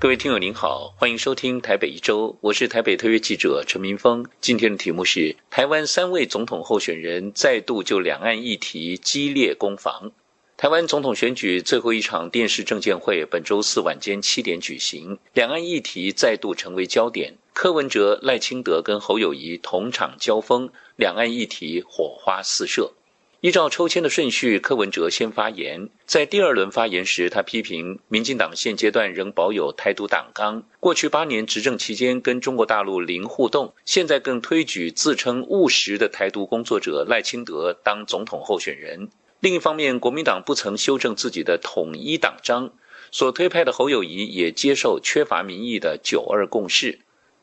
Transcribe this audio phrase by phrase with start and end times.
[0.00, 4.24] 各位听友您好，欢迎收听台北一周，我是台北特约记者陈明峰。
[4.40, 10.12] 今天的题目是：台湾三位总统候选人再度就两岸议题激烈攻防。
[10.56, 17.34] 台湾总统选举最后一场电视政见会本周四晚间七点举行，两岸议题再度成为焦点。
[17.52, 22.92] 柯文哲、赖清德跟侯友谊同场交锋，两岸议题火花四射。
[23.40, 25.90] 依照抽签的顺序，柯文哲先发言。
[26.06, 39.08] 在第二轮发言时，他批评民进党现阶段仍保有台独党纲，过去八年执政期间跟中国大陆零互动，现在更推举自称务实的台独工作者赖清德当总统候选人。
[39.38, 42.72] 另一方面，国民党不曾修正自己的统一党章，
[43.12, 46.98] 所推派的侯友谊也接受缺乏民意的九二共识。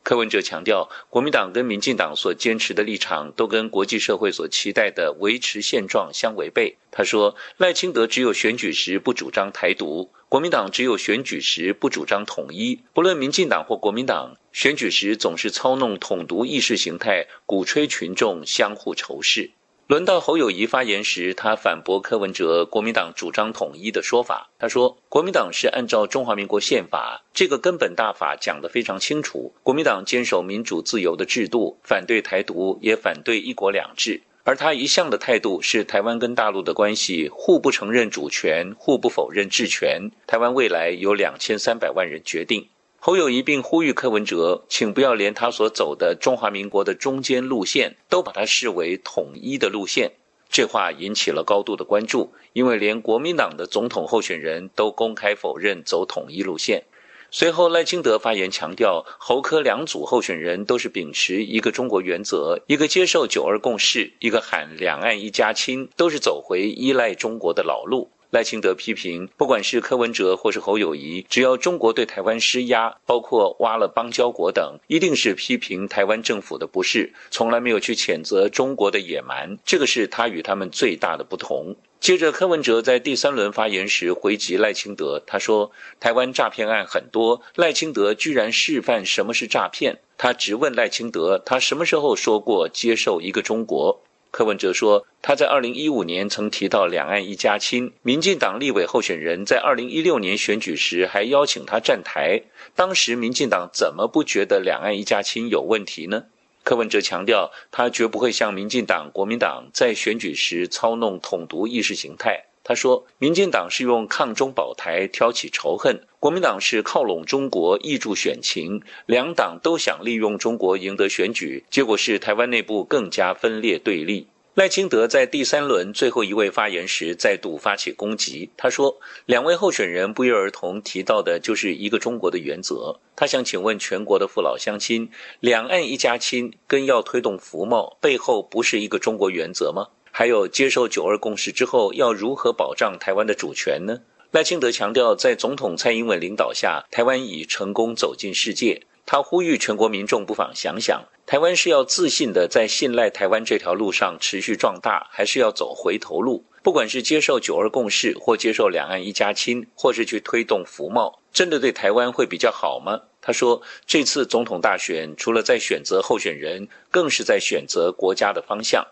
[0.06, 6.76] 柯文哲强调，国民党跟民进党所坚持的立场，都跟国际社会所期待的维持现状相违背。
[6.92, 12.80] 他说，赖清德只有选举时不主张台独，国民党只有选举时不主张统一。
[12.94, 19.50] 不论民进党或国民党，选举时总是操弄统独意识形态，鼓吹群众相互仇视。
[19.86, 24.50] 轮到侯友谊发言时，他反驳柯文哲国民党主张统一的说法。
[24.58, 34.22] 他说，国民党是按照中华民国宪法这个根本大法讲得非常清楚，国民党坚守民主自由的制度，反对台独，也反对一国两制。
[34.42, 42.66] 而他一向的态度是，台湾跟大陆的关系互不承认主权，互不否认治权，台湾未来由两千三百万人决定。
[43.06, 50.10] 侯友谊并呼吁柯文哲，请不要连他所走的中华民国的中间路线都把它视为统一的路线。
[50.50, 56.82] 这话引起了高度的关注，因为连国民党的总统候选人都公开否认走统一路线。
[57.30, 68.10] 随后，赖清德发言强调，侯科两组候选人都是秉持一个中国原则，一个接受九二共识，一个喊两岸一家亲，都是走回依赖中国的老路。
[68.30, 79.58] 赖清德批评，不管是柯文哲或是侯友谊，只要中国对台湾施压，包括挖了邦交国等，一定是批评台湾政府的不是，从来没有去谴责中国的野蛮。
[79.64, 81.76] 这个是他与他们最大的不同。
[81.98, 94.02] 接着，柯文哲在第三轮发言时回击赖清德，他说：“台湾诈骗案很多，赖清德居然示范什么是诈骗。”他直问赖清德：“他什么时候说过接受一个中国？”
[94.36, 102.42] 柯文哲说，他在二零一五年曾提到两岸一家亲，民进党立委候选人在二零一六年选举时还邀请他站台，
[102.74, 106.24] 当时民进党怎么不觉得两岸一家亲有问题呢？
[106.64, 112.44] 柯文哲强调，他绝不会向民进党、国民党在选举时操弄统独意识形态。
[112.68, 124.26] 他说，民进党是用抗中保台挑起仇恨，国民党是靠拢中国挹注选情，两党都想利用中国赢得选举，结果是台湾内部更加分裂对立。
[124.54, 132.98] 赖清德在第三轮最后一位发言时再度发起攻击，他说，两位候选人不约而同提到的就是一个中国的原则。
[133.14, 135.08] 他想请问全国的父老乡亲，
[135.38, 139.86] 两岸一家亲跟要推动服贸背后不是一个中国原则吗？
[140.18, 144.00] 还有接受九二共识之后，要如何保障台湾的主权呢？
[144.30, 148.86] 赖清德强调，在总统蔡英文领导下，台湾已成功走进世界。
[149.04, 156.46] 他呼吁全国民众不妨想想，台湾是要自信的在信赖台湾这条路上持续壮大，还是要走回头路？
[156.62, 163.02] 不管是接受九二共识，或接受两岸一家亲，或是去推动服贸，真的对台湾会比较好吗？
[163.20, 168.86] 他说，这次总统大选除了在选择候选人，更是在选择国家的方向。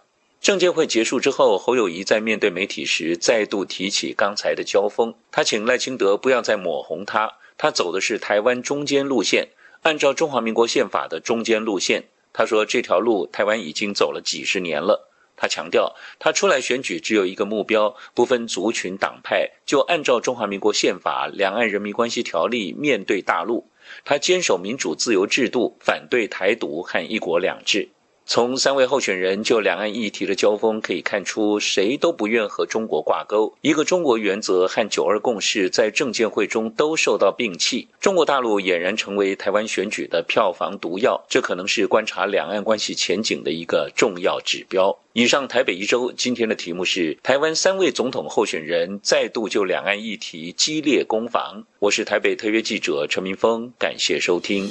[0.45, 5.15] 政监会结束之后，侯友谊在面对媒体时再度提起刚才的交锋。
[5.33, 9.49] 他请赖清德不要再抹红他，他走的是台湾中间路线，
[9.81, 12.05] 按照中华民国宪法的中间路线。
[12.35, 15.09] 他说这条路台湾已经走了几十年了。
[15.35, 23.67] 他强调，他出来选举只有一个目标，不分族群党派，就按照中华民国宪法、两岸人民关系条例面对大陆。
[24.05, 27.89] 他坚守民主自由制度，反对台独和一国两制。
[28.27, 33.55] 从三位候选人就两岸议题的交锋可以看出，谁都不愿和中国挂钩。
[33.61, 37.87] 一个中国原则和九二共识在政见会中都受到摒弃。
[38.01, 44.99] 中国大陆俨然成为台湾选举的票房毒药，这可能是观察两岸关系前景的一个重要指标。
[45.13, 51.63] 以上台北一周今天的题目是：台湾三位总统候选人再度就两岸议题激烈攻防。
[51.79, 54.69] 我是台北特约记者陈明峰，感谢收听。